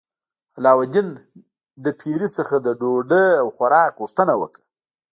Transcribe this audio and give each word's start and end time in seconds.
علاوالدین 0.57 1.07
له 1.83 1.91
پیري 1.99 2.29
څخه 2.37 2.55
د 2.61 2.67
ډوډۍ 2.79 3.27
او 3.41 3.47
خوراک 3.57 3.91
غوښتنه 4.01 4.33
وکړه. 4.41 4.65